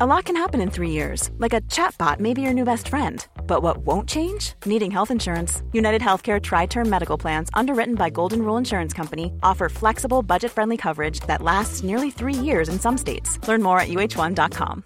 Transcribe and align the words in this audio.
A 0.00 0.06
lot 0.06 0.26
can 0.26 0.36
happen 0.36 0.60
in 0.60 0.70
three 0.70 0.90
years, 0.90 1.28
like 1.38 1.52
a 1.52 1.60
chatbot 1.62 2.20
may 2.20 2.32
be 2.32 2.40
your 2.40 2.52
new 2.52 2.62
best 2.62 2.86
friend. 2.86 3.26
But 3.48 3.64
what 3.64 3.78
won't 3.78 4.08
change? 4.08 4.52
Needing 4.64 4.92
health 4.92 5.10
insurance. 5.10 5.64
United 5.72 6.00
Healthcare 6.00 6.40
Tri 6.40 6.66
Term 6.66 6.88
Medical 6.88 7.18
Plans, 7.18 7.50
underwritten 7.52 7.96
by 7.96 8.08
Golden 8.08 8.42
Rule 8.42 8.56
Insurance 8.56 8.92
Company, 8.92 9.32
offer 9.42 9.68
flexible, 9.68 10.22
budget 10.22 10.52
friendly 10.52 10.76
coverage 10.76 11.18
that 11.26 11.42
lasts 11.42 11.82
nearly 11.82 12.12
three 12.12 12.32
years 12.32 12.68
in 12.68 12.78
some 12.78 12.96
states. 12.96 13.40
Learn 13.48 13.60
more 13.60 13.80
at 13.80 13.88
uh1.com. 13.88 14.84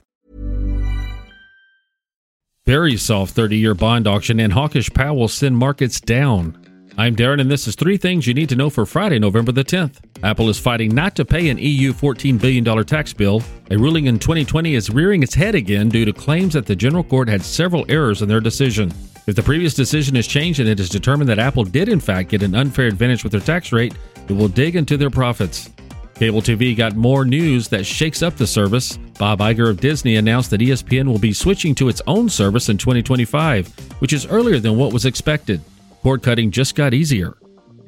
Very 2.65 2.97
soft 2.97 3.35
30 3.35 3.59
year 3.59 3.75
bond 3.75 4.07
auction 4.07 4.41
and 4.41 4.55
hawkish 4.55 4.89
Powell 4.95 5.29
send 5.29 5.59
markets 5.59 6.01
down. 6.01 6.57
I'm 6.97 7.17
Darren, 7.17 7.39
and 7.39 7.51
this 7.51 7.69
is 7.69 7.75
three 7.75 7.99
things 7.99 8.27
you 8.27 8.33
need 8.33 8.49
to 8.49 8.57
know 8.57 8.71
for 8.71 8.87
Friday, 8.87 9.19
November 9.19 9.53
the 9.53 9.63
10th. 9.63 9.99
Apple 10.23 10.49
is 10.49 10.59
fighting 10.59 10.95
not 10.95 11.17
to 11.17 11.25
pay 11.25 11.49
an 11.49 11.59
EU 11.59 11.93
$14 11.93 12.41
billion 12.41 12.85
tax 12.85 13.13
bill. 13.13 13.43
A 13.71 13.77
ruling 13.77 14.07
in 14.07 14.21
2020 14.21 14.75
is 14.75 14.89
rearing 14.89 15.23
its 15.23 15.35
head 15.35 15.57
again 15.57 15.89
due 15.89 16.05
to 16.05 16.13
claims 16.13 16.55
that 16.55 16.65
the 16.65 16.77
General 16.77 17.03
Court 17.03 17.29
had 17.29 17.43
several 17.43 17.85
errors 17.89 18.23
in 18.23 18.29
their 18.29 18.41
decision. 18.41 18.93
If 19.27 19.35
the 19.35 19.43
previous 19.43 19.75
decision 19.75 20.15
is 20.15 20.29
changed 20.29 20.61
and 20.61 20.69
it 20.69 20.79
is 20.79 20.89
determined 20.89 21.29
that 21.29 21.41
Apple 21.41 21.65
did 21.65 21.89
in 21.89 21.99
fact 21.99 22.31
get 22.31 22.43
an 22.43 22.55
unfair 22.55 22.87
advantage 22.87 23.25
with 23.25 23.33
their 23.33 23.41
tax 23.41 23.73
rate, 23.73 23.95
it 24.29 24.33
will 24.33 24.49
dig 24.49 24.77
into 24.77 24.97
their 24.97 25.11
profits. 25.11 25.71
Cable 26.15 26.41
TV 26.41 26.77
got 26.77 26.95
more 26.95 27.25
news 27.25 27.67
that 27.69 27.85
shakes 27.85 28.23
up 28.23 28.37
the 28.37 28.47
service. 28.47 28.97
Bob 29.19 29.41
Iger 29.41 29.71
of 29.71 29.81
Disney 29.81 30.17
announced 30.17 30.51
that 30.51 30.61
ESPN 30.61 31.07
will 31.07 31.19
be 31.19 31.33
switching 31.33 31.75
to 31.77 31.89
its 31.89 32.03
own 32.07 32.29
service 32.29 32.69
in 32.69 32.79
2025, 32.79 33.67
which 33.99 34.13
is 34.13 34.27
earlier 34.27 34.61
than 34.61 34.77
what 34.77 34.93
was 34.93 35.05
expected. 35.05 35.61
Cord 36.03 36.23
cutting 36.23 36.53
just 36.53 36.77
got 36.77 36.95
easier. 36.95 37.37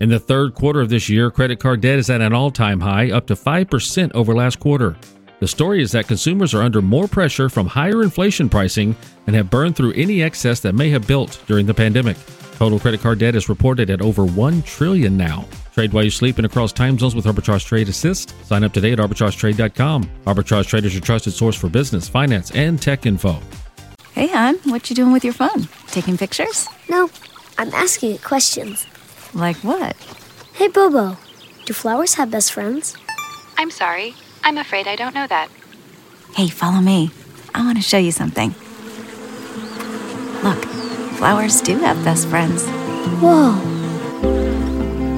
In 0.00 0.09
the 0.09 0.19
third 0.19 0.55
quarter 0.55 0.81
of 0.81 0.89
this 0.89 1.09
year, 1.09 1.31
credit 1.31 1.61
card 1.61 1.81
debt 1.81 1.98
is 1.98 2.11
at 2.11 2.20
an 2.20 2.33
all 2.33 2.50
time 2.50 2.81
high, 2.81 3.12
up 3.12 3.27
to 3.28 3.34
5% 3.34 4.12
over 4.12 4.34
last 4.34 4.59
quarter. 4.59 4.97
The 5.39 5.47
story 5.47 5.83
is 5.83 5.92
that 5.92 6.09
consumers 6.09 6.53
are 6.53 6.62
under 6.62 6.83
more 6.83 7.06
pressure 7.06 7.48
from 7.48 7.67
higher 7.67 8.03
inflation 8.03 8.48
pricing 8.48 8.97
and 9.27 9.37
have 9.37 9.50
burned 9.50 9.77
through 9.77 9.92
any 9.92 10.22
excess 10.22 10.59
that 10.61 10.75
may 10.75 10.91
have 10.91 11.06
built 11.06 11.41
during 11.47 11.67
the 11.67 11.75
pandemic. 11.75 12.17
Total 12.56 12.78
credit 12.78 13.00
card 13.03 13.19
debt 13.19 13.37
is 13.37 13.48
reported 13.48 13.89
at 13.91 14.03
over 14.03 14.25
1 14.25 14.62
trillion 14.62 15.17
now. 15.17 15.47
Trade 15.75 15.92
while 15.92 16.05
you 16.05 16.11
sleep 16.11 16.39
and 16.39 16.47
across 16.47 16.72
time 16.72 16.98
zones 16.98 17.15
with 17.15 17.25
Arbitrage 17.25 17.67
Trade 17.67 17.89
Assist. 17.89 18.34
Sign 18.47 18.65
up 18.65 18.72
today 18.72 18.92
at 18.92 19.00
arbitragetrade.com. 19.00 20.11
Arbitrage 20.25 20.67
Trade 20.67 20.84
is 20.84 20.95
your 20.95 21.03
trusted 21.03 21.33
source 21.33 21.56
for 21.56 21.69
business, 21.69 22.09
finance, 22.09 22.50
and 22.53 22.81
tech 22.81 23.06
info. 23.06 23.39
Hey, 24.12 24.28
hon, 24.28 24.56
what 24.65 24.89
you 24.91 24.97
doing 24.97 25.12
with 25.12 25.25
your 25.25 25.33
phone? 25.34 25.69
Taking 25.89 26.17
pictures? 26.17 26.69
No, 26.89 27.11
I'm 27.59 27.72
asking 27.75 28.15
it 28.15 28.22
questions. 28.22 28.87
Like 29.35 29.57
what? 29.59 29.97
Hey, 30.53 30.69
Bobo, 30.69 31.17
do 31.65 31.73
flowers 31.73 32.15
have 32.15 32.31
best 32.31 32.53
friends? 32.53 32.97
I'm 33.59 33.71
sorry. 33.71 34.15
I'm 34.45 34.59
afraid 34.59 34.87
I 34.87 34.95
don't 34.95 35.15
know 35.15 35.27
that. 35.27 35.49
Hey, 36.35 36.49
follow 36.49 36.81
me. 36.81 37.11
I 37.55 37.65
want 37.65 37.77
to 37.79 37.83
show 37.83 37.99
you 37.99 38.12
something. 38.12 38.55
Look, 40.43 40.65
flowers 41.17 41.61
do 41.61 41.79
have 41.79 42.03
best 42.05 42.29
friends. 42.29 42.65
Whoa. 43.21 43.59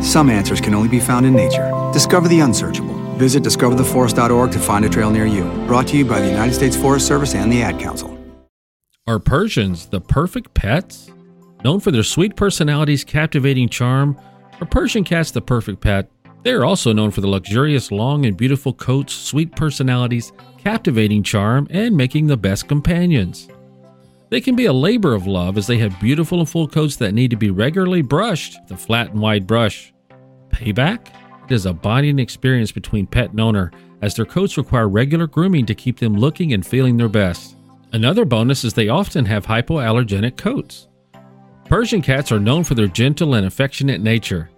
Some 0.03 0.31
answers 0.31 0.61
can 0.61 0.75
only 0.75 0.89
be 0.89 1.01
found 1.01 1.27
in 1.27 1.35
nature. 1.35 1.71
Discover 1.93 2.29
the 2.29 2.41
unsearchable. 2.41 2.95
Visit 3.17 3.43
discovertheforest.org 3.43 4.53
to 4.53 4.59
find 4.59 4.85
a 4.85 4.89
trail 4.89 5.11
near 5.11 5.27
you. 5.27 5.45
Brought 5.67 5.89
to 5.89 5.97
you 5.97 6.05
by 6.05 6.21
the 6.21 6.29
United 6.29 6.55
States 6.55 6.77
Forest 6.77 7.07
Service 7.07 7.35
and 7.35 7.53
the 7.53 7.63
Ad 7.63 7.79
Council. 7.79 8.17
Are 9.07 9.19
Persians 9.19 9.87
the 9.87 10.01
perfect 10.01 10.55
pets? 10.55 11.11
Known 11.67 11.81
for 11.81 11.91
their 11.91 12.05
sweet 12.05 12.37
personalities, 12.37 13.03
captivating 13.03 13.69
charm, 13.69 14.17
are 14.61 14.67
Persian 14.69 15.03
cats 15.03 15.33
the 15.33 15.41
perfect 15.41 15.81
pet? 15.81 16.09
They 16.45 16.53
are 16.53 16.65
also 16.65 16.93
known 16.93 17.11
for 17.11 17.23
the 17.23 17.27
luxurious, 17.27 17.91
long, 17.91 18.25
and 18.25 18.37
beautiful 18.37 18.73
coats, 18.73 19.13
sweet 19.13 19.51
personalities, 19.57 20.33
captivating 20.59 21.25
charm, 21.25 21.67
and 21.71 21.97
making 21.97 22.29
the 22.29 22.37
best 22.37 22.69
companions. 22.69 23.49
They 24.31 24.41
can 24.41 24.55
be 24.55 24.67
a 24.67 24.73
labor 24.73 25.13
of 25.13 25.27
love 25.27 25.59
as 25.59 25.67
they 25.67 25.79
have 25.79 25.99
beautiful 25.99 26.39
and 26.39 26.49
full 26.49 26.69
coats 26.69 26.95
that 26.99 27.15
need 27.15 27.33
to 27.33 27.37
be 27.37 27.51
regularly 27.51 28.01
brushed 28.01 28.57
with 28.63 28.71
a 28.71 28.77
flat 28.77 29.11
and 29.11 29.21
wide 29.21 29.49
brush. 29.49 29.93
Payback? 30.51 31.09
It 31.47 31.53
is 31.53 31.67
a 31.67 31.73
bonding 31.73 32.21
experience 32.21 32.71
between 32.71 33.09
pet 33.09 33.31
and 33.31 33.41
owner 33.41 33.73
as 34.03 34.15
their 34.15 34.25
coats 34.25 34.57
require 34.57 34.89
regular 34.89 35.27
grooming 35.27 35.67
to 35.67 35.75
keep 35.75 35.99
them 35.99 36.15
looking 36.15 36.53
and 36.53 36.65
feeling 36.65 36.97
their 36.97 37.09
best. 37.09 37.57
Another 37.93 38.25
bonus 38.25 38.63
is 38.63 38.75
they 38.75 38.89
often 38.89 39.25
have 39.25 39.47
hypoallergenic 39.47 40.37
coats. 40.37 40.87
Persian 41.69 42.01
cats 42.01 42.31
are 42.31 42.39
known 42.39 42.63
for 42.63 42.75
their 42.75 42.87
gentle 42.87 43.35
and 43.35 43.45
affectionate 43.45 44.01
nature. 44.01 44.51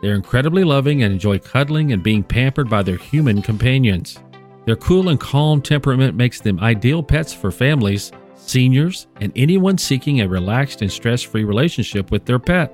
They're 0.00 0.14
incredibly 0.14 0.64
loving 0.64 1.02
and 1.02 1.12
enjoy 1.12 1.38
cuddling 1.38 1.92
and 1.92 2.02
being 2.02 2.22
pampered 2.22 2.70
by 2.70 2.82
their 2.82 2.96
human 2.96 3.42
companions. 3.42 4.18
Their 4.64 4.76
cool 4.76 5.10
and 5.10 5.20
calm 5.20 5.60
temperament 5.60 6.16
makes 6.16 6.40
them 6.40 6.58
ideal 6.60 7.02
pets 7.02 7.34
for 7.34 7.50
families, 7.50 8.12
seniors, 8.36 9.08
and 9.20 9.30
anyone 9.36 9.76
seeking 9.76 10.22
a 10.22 10.28
relaxed 10.28 10.80
and 10.80 10.90
stress 10.90 11.20
free 11.20 11.44
relationship 11.44 12.10
with 12.10 12.24
their 12.24 12.38
pet. 12.38 12.72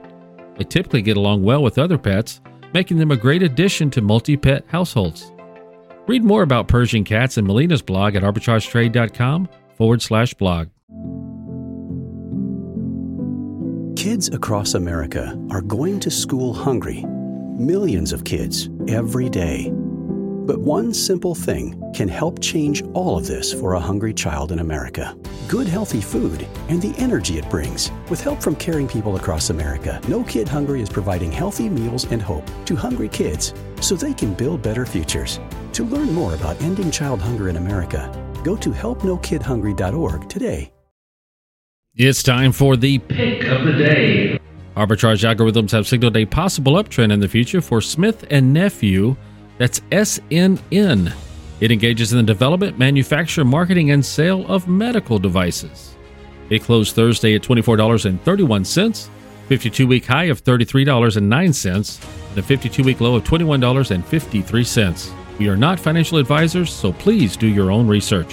They 0.56 0.65
typically 0.65 1.03
get 1.03 1.17
along 1.17 1.43
well 1.43 1.62
with 1.62 1.79
other 1.79 1.99
pets, 1.99 2.41
making 2.73 2.99
them 2.99 3.11
a 3.11 3.17
great 3.17 3.43
addition 3.43 3.91
to 3.91 4.03
multi 4.03 4.37
pet 4.37 4.65
households. 4.69 5.33
Read 6.06 6.23
more 6.23 6.43
about 6.43 6.69
Persian 6.69 7.03
cats 7.03 7.39
in 7.39 7.47
Melina's 7.47 7.83
blog 7.83 8.15
at 8.15 8.23
arbitragetrade.com 8.23 9.49
forward 9.77 10.00
slash 10.00 10.33
blog. 10.34 10.69
Kids 14.00 14.28
across 14.28 14.72
America 14.72 15.38
are 15.50 15.61
going 15.61 16.00
to 16.00 16.11
school 16.11 16.55
hungry. 16.55 17.05
Millions 17.59 18.15
of 18.15 18.25
kids 18.25 18.71
every 18.88 19.28
day. 19.28 19.71
But 19.71 20.59
one 20.59 20.94
simple 20.94 21.34
thing 21.34 21.78
can 21.94 22.09
help 22.09 22.41
change 22.41 22.83
all 22.94 23.19
of 23.19 23.27
this 23.27 23.53
for 23.53 23.75
a 23.75 23.78
hungry 23.78 24.15
child 24.15 24.53
in 24.53 24.61
America. 24.61 25.15
Good, 25.49 25.66
healthy 25.69 26.00
food 26.00 26.47
and 26.71 26.81
the 26.81 26.94
energy 26.97 27.37
it 27.37 27.50
brings. 27.50 27.91
With 28.09 28.22
help 28.22 28.41
from 28.41 28.56
caring 28.56 28.88
people 28.88 29.16
across 29.16 29.50
America, 29.50 30.00
No 30.09 30.25
Kid 30.25 30.49
Hungry 30.49 30.81
is 30.81 30.88
providing 30.88 31.31
healthy 31.31 31.69
meals 31.69 32.11
and 32.11 32.22
hope 32.22 32.50
to 32.65 32.75
hungry 32.75 33.11
kids 33.11 33.53
so 33.82 33.97
they 33.97 34.15
can 34.15 34.32
build 34.32 34.62
better 34.62 34.87
futures. 34.87 35.41
To 35.75 35.84
learn 35.84 36.11
more 36.15 36.32
about 36.32 36.59
ending 36.62 36.91
child 36.91 37.21
hunger 37.21 37.50
in 37.50 37.59
America, 37.59 38.11
go 38.43 38.56
to 38.56 38.71
helpnokidhungry.org 38.71 40.27
today. 40.31 40.72
It's 41.97 42.23
time 42.23 42.53
for 42.53 42.77
the 42.77 42.99
pick 42.99 43.43
of 43.45 43.65
the 43.67 43.73
day. 43.73 44.39
Arbitrage 44.75 45.23
algorithms 45.23 45.73
have 45.73 45.89
signaled 45.89 46.17
a 46.17 46.25
possible 46.25 46.75
uptrend 46.75 47.12
in 47.12 47.21
the 47.21 47.28
future 47.28 47.61
for 47.61 47.83
Smith 47.83 48.25
and 48.31 48.55
Nephew. 48.55 49.17
That's 49.59 49.81
SNN. 49.91 51.12
It 51.61 51.71
engages 51.71 52.12
in 52.12 52.19
the 52.19 52.25
development, 52.25 52.79
manufacture, 52.79 53.45
marketing, 53.45 53.91
and 53.91 54.03
sale 54.03 54.47
of 54.47 54.67
medical 54.69 55.19
devices. 55.19 55.95
It 56.49 56.62
closed 56.62 56.95
Thursday 56.95 57.34
at 57.34 57.43
$24.31, 57.43 59.09
52 59.49 59.87
week 59.87 60.06
high 60.06 60.25
of 60.25 60.43
$33.09, 60.43 62.31
and 62.31 62.39
a 62.39 62.43
52 62.43 62.83
week 62.83 63.03
low 63.03 63.17
of 63.17 63.25
$21.53. 63.25 65.39
We 65.39 65.49
are 65.49 65.56
not 65.56 65.79
financial 65.79 66.17
advisors, 66.19 66.73
so 66.73 66.93
please 66.93 67.37
do 67.37 67.49
your 67.49 67.71
own 67.71 67.87
research. 67.87 68.33